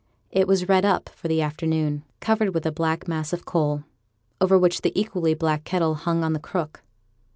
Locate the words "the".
1.27-1.43, 4.81-4.99, 6.33-6.39